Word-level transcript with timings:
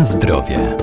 Na 0.00 0.04
zdrowie. 0.04 0.76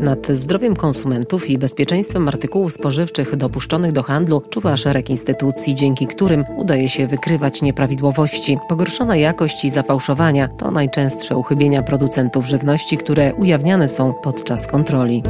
Nad 0.00 0.26
zdrowiem 0.34 0.76
konsumentów 0.76 1.50
i 1.50 1.58
bezpieczeństwem 1.58 2.28
artykułów 2.28 2.72
spożywczych 2.72 3.36
dopuszczonych 3.36 3.92
do 3.92 4.02
handlu 4.02 4.40
czuwa 4.40 4.76
szereg 4.76 5.10
instytucji, 5.10 5.74
dzięki 5.74 6.06
którym 6.06 6.44
udaje 6.56 6.88
się 6.88 7.06
wykrywać 7.06 7.62
nieprawidłowości. 7.62 8.58
Pogorszona 8.68 9.16
jakość 9.16 9.64
i 9.64 9.70
zafałszowania 9.70 10.48
to 10.48 10.70
najczęstsze 10.70 11.36
uchybienia 11.36 11.82
producentów 11.82 12.46
żywności, 12.46 12.96
które 12.96 13.34
ujawniane 13.34 13.88
są 13.88 14.14
podczas 14.22 14.66
kontroli. 14.66 15.22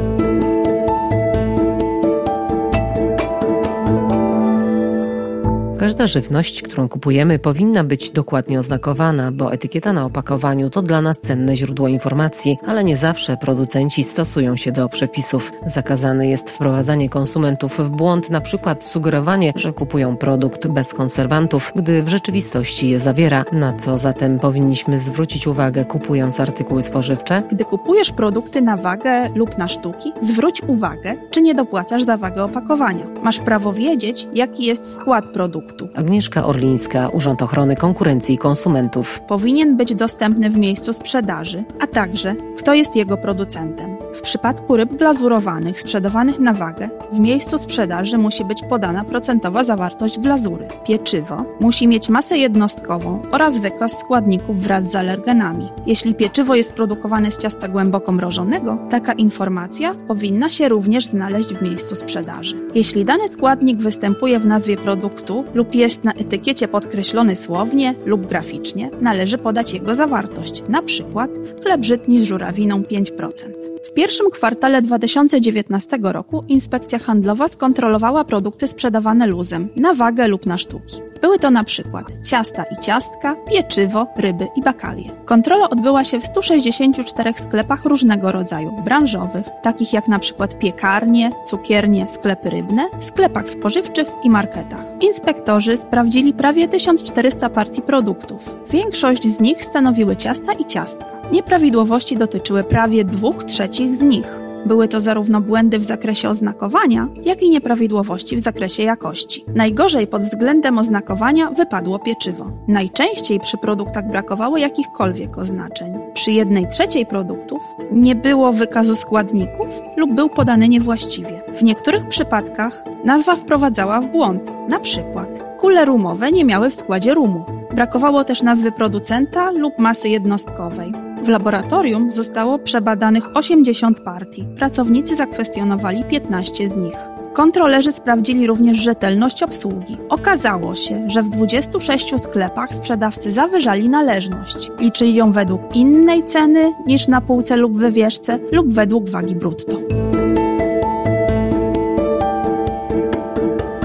Każda 5.87 6.07
żywność, 6.07 6.61
którą 6.61 6.89
kupujemy, 6.89 7.39
powinna 7.39 7.83
być 7.83 8.09
dokładnie 8.09 8.59
oznakowana, 8.59 9.31
bo 9.31 9.53
etykieta 9.53 9.93
na 9.93 10.05
opakowaniu 10.05 10.69
to 10.69 10.81
dla 10.81 11.01
nas 11.01 11.19
cenne 11.19 11.55
źródło 11.55 11.87
informacji, 11.87 12.57
ale 12.67 12.83
nie 12.83 12.97
zawsze 12.97 13.37
producenci 13.37 14.03
stosują 14.03 14.57
się 14.57 14.71
do 14.71 14.89
przepisów. 14.89 15.51
Zakazane 15.65 16.27
jest 16.27 16.49
wprowadzanie 16.49 17.09
konsumentów 17.09 17.77
w 17.79 17.89
błąd, 17.89 18.29
na 18.29 18.41
przykład 18.41 18.83
sugerowanie, 18.83 19.53
że 19.55 19.73
kupują 19.73 20.17
produkt 20.17 20.67
bez 20.67 20.93
konserwantów, 20.93 21.71
gdy 21.75 22.03
w 22.03 22.07
rzeczywistości 22.07 22.89
je 22.89 22.99
zawiera. 22.99 23.45
Na 23.51 23.73
co 23.73 23.97
zatem 23.97 24.39
powinniśmy 24.39 24.99
zwrócić 24.99 25.47
uwagę 25.47 25.85
kupując 25.85 26.39
artykuły 26.39 26.83
spożywcze? 26.83 27.43
Gdy 27.51 27.65
kupujesz 27.65 28.11
produkty 28.11 28.61
na 28.61 28.77
wagę 28.77 29.29
lub 29.35 29.57
na 29.57 29.67
sztuki, 29.67 30.11
zwróć 30.21 30.61
uwagę, 30.63 31.15
czy 31.31 31.41
nie 31.41 31.55
dopłacasz 31.55 32.03
za 32.03 32.17
wagę 32.17 32.43
opakowania. 32.43 33.07
Masz 33.23 33.39
prawo 33.39 33.73
wiedzieć, 33.73 34.27
jaki 34.33 34.65
jest 34.65 34.95
skład 34.95 35.25
produktu 35.25 35.76
produktu. 35.77 35.99
Agnieszka 35.99 36.45
Orlińska, 36.45 37.09
Urząd 37.09 37.41
Ochrony 37.41 37.75
Konkurencji 37.75 38.35
i 38.35 38.37
Konsumentów. 38.37 39.19
Powinien 39.27 39.77
być 39.77 39.95
dostępny 39.95 40.49
w 40.49 40.57
miejscu 40.57 40.93
sprzedaży, 40.93 41.63
a 41.81 41.87
także 41.87 42.35
kto 42.57 42.73
jest 42.73 42.95
jego 42.95 43.17
producentem. 43.17 43.96
Przypadku 44.27 44.77
ryb 44.77 44.95
glazurowanych 44.95 45.79
sprzedawanych 45.79 46.39
na 46.39 46.53
wagę, 46.53 46.89
w 47.11 47.19
miejscu 47.19 47.57
sprzedaży 47.57 48.17
musi 48.17 48.45
być 48.45 48.63
podana 48.69 49.03
procentowa 49.03 49.63
zawartość 49.63 50.19
glazury. 50.19 50.67
Pieczywo 50.87 51.45
musi 51.59 51.87
mieć 51.87 52.09
masę 52.09 52.37
jednostkową 52.37 53.21
oraz 53.31 53.57
wykaz 53.57 53.99
składników 53.99 54.63
wraz 54.63 54.91
z 54.91 54.95
alergenami. 54.95 55.69
Jeśli 55.85 56.15
pieczywo 56.15 56.55
jest 56.55 56.73
produkowane 56.73 57.31
z 57.31 57.37
ciasta 57.37 57.67
głęboko 57.67 58.11
mrożonego, 58.11 58.77
taka 58.89 59.13
informacja 59.13 59.95
powinna 60.07 60.49
się 60.49 60.69
również 60.69 61.05
znaleźć 61.05 61.53
w 61.53 61.61
miejscu 61.61 61.95
sprzedaży. 61.95 62.55
Jeśli 62.75 63.05
dany 63.05 63.29
składnik 63.29 63.77
występuje 63.77 64.39
w 64.39 64.45
nazwie 64.45 64.77
produktu 64.77 65.45
lub 65.53 65.75
jest 65.75 66.03
na 66.03 66.13
etykiecie 66.13 66.67
podkreślony 66.67 67.35
słownie 67.35 67.95
lub 68.05 68.27
graficznie, 68.27 68.89
należy 69.01 69.37
podać 69.37 69.73
jego 69.73 69.95
zawartość, 69.95 70.63
na 70.69 70.81
przykład 70.81 71.31
chleb 71.63 71.85
żytni 71.85 72.19
z 72.19 72.23
żurawiną 72.23 72.81
5%. 72.81 73.76
Pierwszym 73.97 74.29
kwartale 74.31 74.81
2019 74.81 75.97
roku 76.01 76.43
Inspekcja 76.47 76.99
Handlowa 76.99 77.47
skontrolowała 77.47 78.25
produkty 78.25 78.67
sprzedawane 78.67 79.27
luzem, 79.27 79.67
na 79.75 79.93
wagę 79.93 80.27
lub 80.27 80.45
na 80.45 80.57
sztuki. 80.57 80.95
Były 81.21 81.39
to 81.39 81.51
na 81.51 81.63
przykład 81.63 82.05
ciasta 82.23 82.63
i 82.63 82.77
ciastka, 82.77 83.35
pieczywo, 83.49 84.07
ryby 84.15 84.47
i 84.55 84.61
bakalie. 84.61 85.11
Kontrola 85.25 85.69
odbyła 85.69 86.03
się 86.03 86.19
w 86.19 86.25
164 86.25 87.33
sklepach 87.33 87.85
różnego 87.85 88.31
rodzaju, 88.31 88.71
branżowych, 88.85 89.45
takich 89.61 89.93
jak 89.93 90.07
na 90.07 90.19
przykład 90.19 90.59
piekarnie, 90.59 91.31
cukiernie, 91.45 92.09
sklepy 92.09 92.49
rybne, 92.49 92.89
sklepach 92.99 93.49
spożywczych 93.49 94.07
i 94.23 94.29
marketach. 94.29 94.85
Inspektorzy 95.01 95.77
sprawdzili 95.77 96.33
prawie 96.33 96.67
1400 96.67 97.49
partii 97.49 97.81
produktów. 97.81 98.55
Większość 98.69 99.27
z 99.27 99.39
nich 99.39 99.63
stanowiły 99.63 100.15
ciasta 100.15 100.53
i 100.53 100.65
ciastka. 100.65 101.17
Nieprawidłowości 101.31 102.17
dotyczyły 102.17 102.63
prawie 102.63 103.05
dwóch 103.05 103.43
trzecich 103.43 103.93
z 103.93 104.01
nich. 104.01 104.46
Były 104.67 104.87
to 104.87 104.99
zarówno 104.99 105.41
błędy 105.41 105.79
w 105.79 105.83
zakresie 105.83 106.29
oznakowania, 106.29 107.07
jak 107.23 107.41
i 107.41 107.49
nieprawidłowości 107.49 108.35
w 108.35 108.39
zakresie 108.39 108.83
jakości. 108.83 109.45
Najgorzej 109.55 110.07
pod 110.07 110.21
względem 110.21 110.77
oznakowania 110.77 111.51
wypadło 111.51 111.99
pieczywo. 111.99 112.51
Najczęściej 112.67 113.39
przy 113.39 113.57
produktach 113.57 114.09
brakowało 114.09 114.57
jakichkolwiek 114.57 115.37
oznaczeń. 115.37 115.93
Przy 116.13 116.31
jednej 116.31 116.67
trzeciej 116.67 117.05
produktów 117.05 117.63
nie 117.91 118.15
było 118.15 118.53
wykazu 118.53 118.95
składników 118.95 119.67
lub 119.97 120.13
był 120.13 120.29
podany 120.29 120.69
niewłaściwie. 120.69 121.41
W 121.55 121.63
niektórych 121.63 122.07
przypadkach 122.07 122.83
nazwa 123.05 123.35
wprowadzała 123.35 124.01
w 124.01 124.11
błąd, 124.11 124.51
na 124.69 124.79
przykład 124.79 125.43
kule 125.59 125.85
rumowe 125.85 126.31
nie 126.31 126.45
miały 126.45 126.69
w 126.69 126.75
składzie 126.75 127.13
rumu. 127.13 127.45
Brakowało 127.75 128.23
też 128.23 128.41
nazwy 128.41 128.71
producenta 128.71 129.51
lub 129.51 129.79
masy 129.79 130.09
jednostkowej. 130.09 131.06
W 131.23 131.27
laboratorium 131.27 132.11
zostało 132.11 132.59
przebadanych 132.59 133.37
80 133.37 133.99
partii. 133.99 134.47
Pracownicy 134.57 135.15
zakwestionowali 135.15 136.03
15 136.03 136.67
z 136.67 136.75
nich. 136.75 136.97
Kontrolerzy 137.33 137.91
sprawdzili 137.91 138.47
również 138.47 138.77
rzetelność 138.77 139.43
obsługi. 139.43 139.97
Okazało 140.09 140.75
się, 140.75 141.09
że 141.09 141.23
w 141.23 141.29
26 141.29 142.21
sklepach 142.21 142.75
sprzedawcy 142.75 143.31
zawyżali 143.31 143.89
należność. 143.89 144.71
Liczyli 144.79 145.15
ją 145.15 145.31
według 145.31 145.75
innej 145.75 146.23
ceny 146.23 146.73
niż 146.85 147.07
na 147.07 147.21
półce 147.21 147.57
lub 147.57 147.77
wywieszce 147.77 148.39
lub 148.51 148.73
według 148.73 149.09
wagi 149.09 149.35
brutto. 149.35 149.77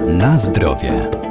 Na 0.06 0.38
zdrowie. 0.38 1.22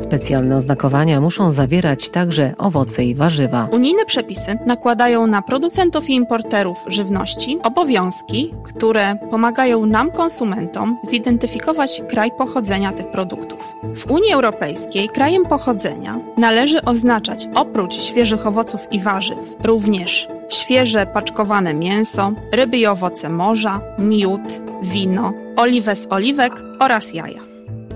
Specjalne 0.00 0.56
oznakowania 0.56 1.20
muszą 1.20 1.52
zawierać 1.52 2.10
także 2.10 2.54
owoce 2.58 3.04
i 3.04 3.14
warzywa. 3.14 3.68
Unijne 3.72 4.04
przepisy 4.04 4.58
nakładają 4.66 5.26
na 5.26 5.42
producentów 5.42 6.10
i 6.10 6.14
importerów 6.14 6.78
żywności 6.86 7.58
obowiązki, 7.62 8.54
które 8.62 9.16
pomagają 9.30 9.86
nam, 9.86 10.10
konsumentom, 10.10 10.98
zidentyfikować 11.08 12.02
kraj 12.08 12.30
pochodzenia 12.38 12.92
tych 12.92 13.10
produktów. 13.10 13.60
W 13.96 14.10
Unii 14.10 14.32
Europejskiej 14.32 15.08
krajem 15.08 15.46
pochodzenia 15.46 16.20
należy 16.36 16.82
oznaczać 16.82 17.48
oprócz 17.54 17.94
świeżych 17.94 18.46
owoców 18.46 18.80
i 18.90 19.00
warzyw 19.00 19.56
również 19.64 20.28
świeże 20.48 21.06
paczkowane 21.06 21.74
mięso, 21.74 22.32
ryby 22.52 22.78
i 22.78 22.86
owoce 22.86 23.28
morza, 23.28 23.80
miód, 23.98 24.62
wino, 24.82 25.32
oliwę 25.56 25.96
z 25.96 26.06
oliwek 26.10 26.52
oraz 26.78 27.14
jaja. 27.14 27.49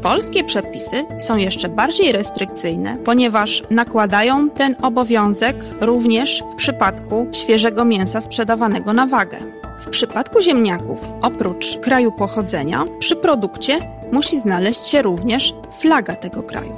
Polskie 0.05 0.45
przepisy 0.45 1.05
są 1.19 1.37
jeszcze 1.37 1.69
bardziej 1.69 2.13
restrykcyjne, 2.13 2.97
ponieważ 3.05 3.63
nakładają 3.71 4.51
ten 4.51 4.77
obowiązek 4.83 5.57
również 5.81 6.43
w 6.53 6.55
przypadku 6.55 7.27
świeżego 7.33 7.85
mięsa 7.85 8.21
sprzedawanego 8.21 8.93
na 8.93 9.07
wagę. 9.07 9.39
W 9.81 9.89
przypadku 9.89 10.41
ziemniaków, 10.41 11.01
oprócz 11.23 11.79
kraju 11.79 12.13
pochodzenia, 12.13 12.85
przy 12.99 13.17
produkcie 13.17 13.79
musi 14.13 14.39
znaleźć 14.41 14.87
się 14.87 15.03
również 15.03 15.55
flaga 15.79 16.15
tego 16.15 16.43
kraju. 16.43 16.77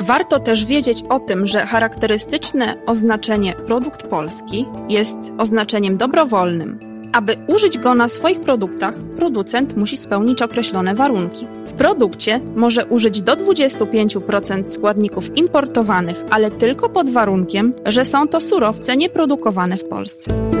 Warto 0.00 0.38
też 0.38 0.64
wiedzieć 0.64 1.04
o 1.08 1.20
tym, 1.20 1.46
że 1.46 1.66
charakterystyczne 1.66 2.74
oznaczenie 2.86 3.52
produkt 3.52 4.02
polski 4.06 4.66
jest 4.88 5.18
oznaczeniem 5.38 5.96
dobrowolnym, 5.96 6.87
aby 7.12 7.36
użyć 7.46 7.78
go 7.78 7.94
na 7.94 8.08
swoich 8.08 8.40
produktach, 8.40 8.94
producent 9.16 9.76
musi 9.76 9.96
spełnić 9.96 10.42
określone 10.42 10.94
warunki. 10.94 11.46
W 11.66 11.72
produkcie 11.72 12.40
może 12.56 12.86
użyć 12.86 13.22
do 13.22 13.32
25% 13.32 14.64
składników 14.64 15.36
importowanych, 15.36 16.24
ale 16.30 16.50
tylko 16.50 16.88
pod 16.88 17.10
warunkiem, 17.10 17.72
że 17.86 18.04
są 18.04 18.28
to 18.28 18.40
surowce 18.40 18.96
nieprodukowane 18.96 19.76
w 19.76 19.88
Polsce. 19.88 20.57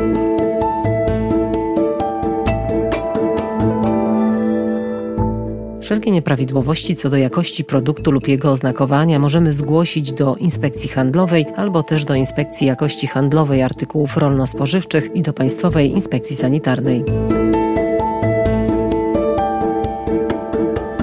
Wszelkie 5.88 6.10
nieprawidłowości 6.10 6.96
co 6.96 7.10
do 7.10 7.16
jakości 7.16 7.64
produktu 7.64 8.10
lub 8.10 8.28
jego 8.28 8.52
oznakowania 8.52 9.18
możemy 9.18 9.52
zgłosić 9.52 10.12
do 10.12 10.36
Inspekcji 10.36 10.88
Handlowej 10.88 11.46
albo 11.56 11.82
też 11.82 12.04
do 12.04 12.14
Inspekcji 12.14 12.66
Jakości 12.66 13.06
Handlowej 13.06 13.62
Artykułów 13.62 14.16
Rolno-Spożywczych 14.16 15.16
i 15.16 15.22
do 15.22 15.32
Państwowej 15.32 15.90
Inspekcji 15.90 16.36
Sanitarnej. 16.36 17.04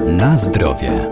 Na 0.07 0.37
zdrowie. 0.37 1.09